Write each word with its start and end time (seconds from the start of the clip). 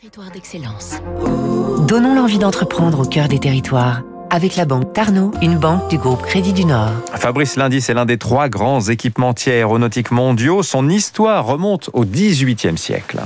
Territoire 0.00 0.32
d'excellence. 0.32 0.94
Donnons 1.86 2.16
l'envie 2.16 2.38
d'entreprendre 2.38 2.98
au 2.98 3.04
cœur 3.04 3.28
des 3.28 3.38
territoires. 3.38 4.02
Avec 4.28 4.56
la 4.56 4.64
banque 4.64 4.92
Tarno, 4.92 5.30
une 5.40 5.56
banque 5.56 5.88
du 5.88 5.98
groupe 5.98 6.20
Crédit 6.22 6.52
du 6.52 6.64
Nord. 6.64 6.90
Fabrice 7.14 7.54
Lundi, 7.54 7.80
c'est 7.80 7.94
l'un 7.94 8.04
des 8.04 8.18
trois 8.18 8.48
grands 8.48 8.80
équipementiers 8.80 9.52
aéronautiques 9.52 10.10
mondiaux. 10.10 10.64
Son 10.64 10.88
histoire 10.88 11.46
remonte 11.46 11.90
au 11.92 12.04
XVIIIe 12.04 12.76
siècle. 12.76 13.20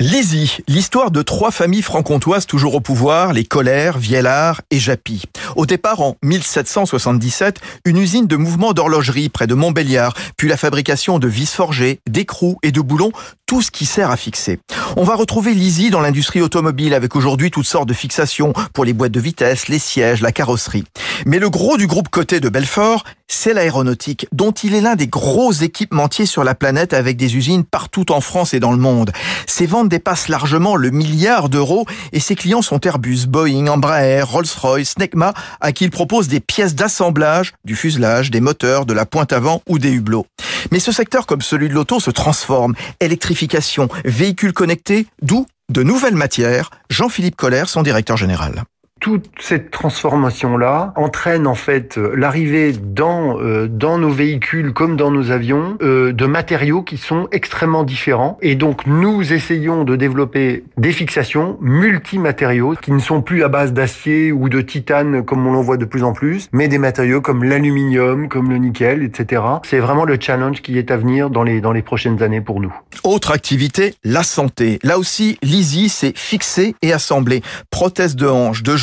Lizy, 0.00 0.56
l'histoire 0.66 1.10
de 1.10 1.20
trois 1.20 1.50
familles 1.50 1.82
franc-comtoises 1.82 2.46
toujours 2.46 2.74
au 2.74 2.80
pouvoir, 2.80 3.34
les 3.34 3.44
Colère, 3.44 3.98
Viellard 3.98 4.62
et 4.70 4.78
Japy. 4.78 5.24
Au 5.56 5.66
départ, 5.66 6.00
en 6.00 6.16
1777, 6.22 7.60
une 7.84 7.98
usine 7.98 8.26
de 8.26 8.36
mouvement 8.36 8.72
d'horlogerie 8.72 9.28
près 9.28 9.46
de 9.46 9.52
Montbéliard, 9.52 10.14
puis 10.38 10.48
la 10.48 10.56
fabrication 10.56 11.18
de 11.18 11.28
vis 11.28 11.52
forgées, 11.52 12.00
d'écrous 12.08 12.56
et 12.62 12.72
de 12.72 12.80
boulons, 12.80 13.12
tout 13.44 13.60
ce 13.60 13.70
qui 13.70 13.84
sert 13.84 14.10
à 14.10 14.16
fixer. 14.16 14.58
On 14.96 15.04
va 15.04 15.16
retrouver 15.16 15.52
Lizy 15.52 15.90
dans 15.90 16.00
l'industrie 16.00 16.40
automobile 16.40 16.94
avec 16.94 17.14
aujourd'hui 17.14 17.50
toutes 17.50 17.66
sortes 17.66 17.88
de 17.88 17.92
fixations 17.92 18.54
pour 18.72 18.86
les 18.86 18.94
boîtes 18.94 19.12
de 19.12 19.20
vitesse, 19.20 19.68
les 19.68 19.78
sièges, 19.78 20.22
la 20.22 20.32
carrosserie. 20.32 20.84
Mais 21.26 21.38
le 21.38 21.50
gros 21.50 21.76
du 21.76 21.86
groupe 21.86 22.08
côté 22.08 22.40
de 22.40 22.48
Belfort, 22.48 23.04
c'est 23.28 23.54
l'aéronautique, 23.54 24.26
dont 24.32 24.50
il 24.50 24.74
est 24.74 24.80
l'un 24.80 24.96
des 24.96 25.06
gros 25.06 25.52
équipementiers 25.52 26.26
sur 26.26 26.44
la 26.44 26.54
planète 26.54 26.92
avec 26.92 27.16
des 27.16 27.36
usines 27.36 27.64
partout 27.64 28.10
en 28.12 28.20
France 28.20 28.54
et 28.54 28.60
dans 28.60 28.72
le 28.72 28.78
monde. 28.78 29.12
Ses 29.46 29.66
ventes 29.66 29.88
dépassent 29.88 30.28
largement 30.28 30.76
le 30.76 30.90
milliard 30.90 31.48
d'euros 31.48 31.86
et 32.12 32.20
ses 32.20 32.34
clients 32.34 32.62
sont 32.62 32.80
Airbus, 32.80 33.26
Boeing, 33.26 33.68
Embraer, 33.68 34.22
Rolls-Royce, 34.22 34.90
Snecma, 34.90 35.34
à 35.60 35.72
qui 35.72 35.84
il 35.84 35.90
propose 35.90 36.28
des 36.28 36.40
pièces 36.40 36.74
d'assemblage, 36.74 37.52
du 37.64 37.76
fuselage, 37.76 38.30
des 38.30 38.40
moteurs, 38.40 38.86
de 38.86 38.92
la 38.92 39.06
pointe 39.06 39.32
avant 39.32 39.62
ou 39.68 39.78
des 39.78 39.92
hublots. 39.92 40.26
Mais 40.72 40.80
ce 40.80 40.92
secteur, 40.92 41.26
comme 41.26 41.42
celui 41.42 41.68
de 41.68 41.74
l'auto, 41.74 42.00
se 42.00 42.10
transforme. 42.10 42.74
Électrification, 43.00 43.88
véhicules 44.04 44.52
connectés, 44.52 45.06
d'où 45.22 45.46
de 45.70 45.82
nouvelles 45.82 46.16
matières. 46.16 46.70
Jean-Philippe 46.90 47.36
Collère, 47.36 47.68
son 47.68 47.82
directeur 47.82 48.16
général 48.16 48.64
toute 49.00 49.26
cette 49.38 49.70
transformation-là 49.70 50.92
entraîne 50.94 51.46
en 51.46 51.54
fait 51.54 51.96
euh, 51.96 52.14
l'arrivée 52.14 52.72
dans 52.72 53.40
euh, 53.40 53.66
dans 53.66 53.98
nos 53.98 54.10
véhicules 54.10 54.72
comme 54.72 54.96
dans 54.96 55.10
nos 55.10 55.30
avions 55.30 55.78
euh, 55.82 56.12
de 56.12 56.26
matériaux 56.26 56.82
qui 56.82 56.98
sont 56.98 57.26
extrêmement 57.32 57.82
différents 57.82 58.38
et 58.42 58.54
donc 58.54 58.86
nous 58.86 59.32
essayons 59.32 59.84
de 59.84 59.96
développer 59.96 60.64
des 60.76 60.92
fixations 60.92 61.56
multimatériaux 61.60 62.74
qui 62.80 62.92
ne 62.92 62.98
sont 62.98 63.22
plus 63.22 63.42
à 63.42 63.48
base 63.48 63.72
d'acier 63.72 64.32
ou 64.32 64.48
de 64.50 64.60
titane 64.60 65.24
comme 65.24 65.46
on 65.46 65.52
l'en 65.52 65.62
voit 65.62 65.78
de 65.78 65.86
plus 65.86 66.04
en 66.04 66.12
plus, 66.12 66.48
mais 66.52 66.68
des 66.68 66.78
matériaux 66.78 67.22
comme 67.22 67.42
l'aluminium, 67.42 68.28
comme 68.28 68.50
le 68.50 68.58
nickel, 68.58 69.02
etc. 69.02 69.42
C'est 69.64 69.78
vraiment 69.78 70.04
le 70.04 70.18
challenge 70.20 70.60
qui 70.60 70.78
est 70.78 70.90
à 70.90 70.98
venir 70.98 71.30
dans 71.30 71.42
les 71.42 71.62
dans 71.62 71.72
les 71.72 71.82
prochaines 71.82 72.22
années 72.22 72.42
pour 72.42 72.60
nous. 72.60 72.74
Autre 73.04 73.30
activité, 73.30 73.94
la 74.04 74.22
santé. 74.22 74.78
Là 74.82 74.98
aussi, 74.98 75.38
l'Easy, 75.42 75.88
c'est 75.88 76.16
fixer 76.16 76.74
et 76.82 76.92
assembler 76.92 77.42
prothèses 77.70 78.16
de 78.16 78.26
hanches, 78.26 78.62
de 78.62 78.76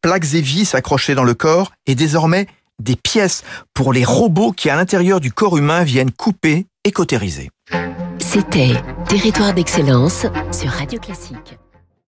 plaques 0.00 0.34
et 0.34 0.40
vis 0.40 0.74
accrochées 0.74 1.14
dans 1.14 1.24
le 1.24 1.34
corps 1.34 1.72
et 1.86 1.94
désormais 1.94 2.46
des 2.78 2.96
pièces 2.96 3.44
pour 3.74 3.92
les 3.92 4.04
robots 4.04 4.52
qui 4.52 4.70
à 4.70 4.76
l'intérieur 4.76 5.20
du 5.20 5.32
corps 5.32 5.56
humain 5.56 5.84
viennent 5.84 6.10
couper 6.10 6.66
et 6.84 6.92
cautériser. 6.92 7.50
C'était 8.18 8.74
Territoire 9.08 9.52
d'excellence 9.52 10.26
sur 10.52 10.70
Radio 10.70 10.98
Classique. 10.98 11.58